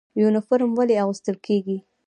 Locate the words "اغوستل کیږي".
1.03-1.77